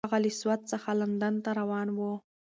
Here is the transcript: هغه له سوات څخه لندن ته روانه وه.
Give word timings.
هغه 0.07 0.17
له 0.23 0.29
سوات 0.41 0.61
څخه 0.71 0.89
لندن 1.01 1.33
ته 1.43 1.49
روانه 1.59 1.93
وه. 1.99 2.13